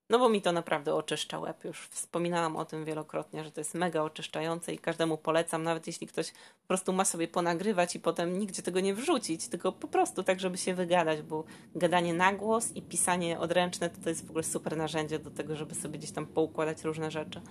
[0.10, 1.64] no bo mi to naprawdę oczyszcza łeb.
[1.64, 6.08] Już wspominałam o tym wielokrotnie, że to jest mega oczyszczające i każdemu polecam, nawet jeśli
[6.08, 10.24] ktoś po prostu ma sobie ponagrywać i potem nigdzie tego nie wrzucić, tylko po prostu
[10.24, 11.44] tak, żeby się wygadać, bo
[11.76, 15.56] gadanie na głos i pisanie odręczne to, to jest w ogóle super narzędzie do tego,
[15.56, 17.42] żeby sobie gdzieś tam poukładać różne rzeczy.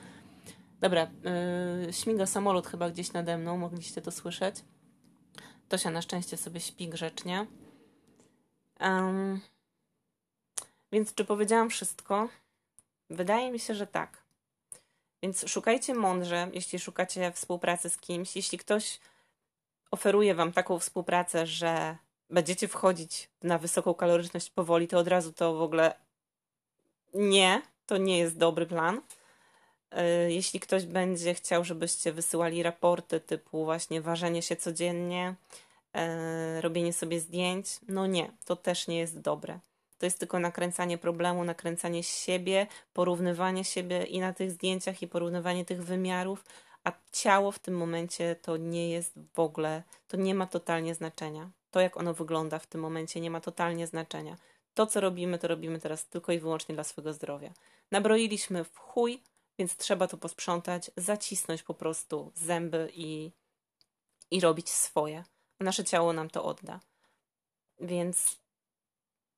[0.80, 1.10] Dobra,
[1.86, 4.56] yy, śmiga samolot chyba gdzieś nade mną, mogliście to słyszeć.
[5.68, 7.46] Tosia na szczęście sobie śpi grzecznie.
[8.80, 9.40] Um,
[10.92, 12.28] więc czy powiedziałam wszystko?
[13.10, 14.22] Wydaje mi się, że tak.
[15.22, 18.36] Więc szukajcie mądrze, jeśli szukacie współpracy z kimś.
[18.36, 19.00] Jeśli ktoś
[19.90, 21.96] oferuje Wam taką współpracę, że
[22.30, 25.94] będziecie wchodzić na wysoką kaloryczność powoli, to od razu to w ogóle
[27.14, 29.00] nie, to nie jest dobry plan.
[29.90, 35.34] E, jeśli ktoś będzie chciał, żebyście wysyłali raporty typu właśnie ważenie się codziennie,
[35.96, 39.60] e, robienie sobie zdjęć, no nie, to też nie jest dobre
[39.98, 45.64] to jest tylko nakręcanie problemu, nakręcanie siebie, porównywanie siebie i na tych zdjęciach, i porównywanie
[45.64, 46.44] tych wymiarów,
[46.84, 51.50] a ciało w tym momencie to nie jest w ogóle, to nie ma totalnie znaczenia.
[51.70, 54.36] To, jak ono wygląda w tym momencie, nie ma totalnie znaczenia.
[54.74, 57.52] To, co robimy, to robimy teraz tylko i wyłącznie dla swojego zdrowia.
[57.90, 59.22] Nabroiliśmy w chuj,
[59.58, 63.32] więc trzeba to posprzątać, zacisnąć po prostu zęby i,
[64.30, 65.24] i robić swoje.
[65.60, 66.80] Nasze ciało nam to odda.
[67.80, 68.36] Więc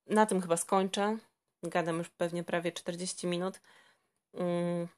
[0.07, 1.19] na tym chyba skończę.
[1.63, 3.61] Gadam już pewnie prawie 40 minut.
[4.35, 4.89] Mm,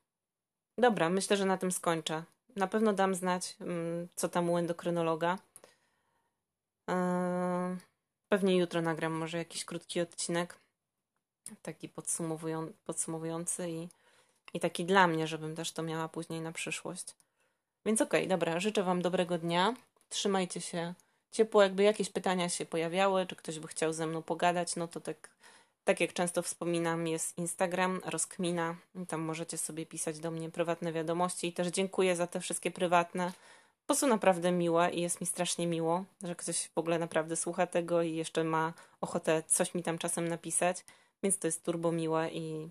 [0.78, 2.24] dobra, myślę, że na tym skończę.
[2.56, 5.38] Na pewno dam znać, mm, co tam u endokrynologa.
[6.90, 7.76] E,
[8.28, 10.58] pewnie jutro nagram może jakiś krótki odcinek,
[11.62, 13.88] taki podsumowują, podsumowujący i,
[14.54, 17.14] i taki dla mnie, żebym też to miała później na przyszłość.
[17.86, 19.74] Więc okej, okay, dobra, życzę Wam dobrego dnia.
[20.08, 20.94] Trzymajcie się
[21.32, 25.00] ciepło, jakby jakieś pytania się pojawiały, czy ktoś by chciał ze mną pogadać, no to
[25.00, 25.30] tak,
[25.84, 28.76] tak jak często wspominam, jest Instagram, rozkmina,
[29.08, 33.32] tam możecie sobie pisać do mnie prywatne wiadomości i też dziękuję za te wszystkie prywatne,
[33.88, 37.66] bo są naprawdę miłe i jest mi strasznie miło, że ktoś w ogóle naprawdę słucha
[37.66, 40.84] tego i jeszcze ma ochotę coś mi tam czasem napisać,
[41.22, 42.68] więc to jest turbo miłe i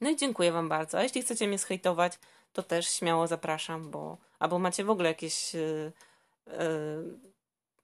[0.00, 0.98] no i dziękuję Wam bardzo.
[0.98, 2.18] A jeśli chcecie mnie schejtować,
[2.52, 5.92] to też śmiało zapraszam, bo albo macie w ogóle jakieś yy,
[6.46, 6.54] yy,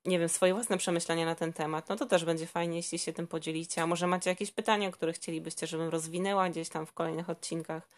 [0.04, 3.12] nie wiem, swoje własne przemyślenia na ten temat, no to też będzie fajnie, jeśli się
[3.12, 3.82] tym podzielicie.
[3.82, 7.88] A może macie jakieś pytania, które chcielibyście, żebym rozwinęła gdzieś tam w kolejnych odcinkach,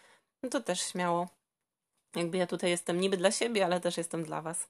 [0.42, 1.28] no to też śmiało.
[2.16, 4.68] Jakby ja tutaj jestem niby dla siebie, ale też jestem dla Was.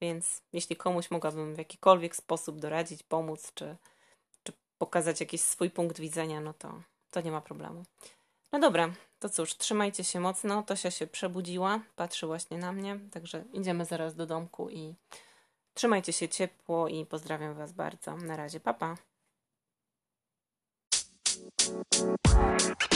[0.00, 3.76] Więc jeśli komuś mogłabym w jakikolwiek sposób doradzić, pomóc, czy,
[4.42, 7.84] czy pokazać jakiś swój punkt widzenia, no to, to nie ma problemu.
[8.52, 10.62] No dobra, to cóż, trzymajcie się mocno.
[10.62, 14.94] Tosia się przebudziła, patrzy właśnie na mnie, także idziemy zaraz do domku i
[15.74, 18.16] Trzymajcie się ciepło i pozdrawiam Was bardzo.
[18.16, 18.96] Na razie, papa.
[22.22, 22.89] Pa.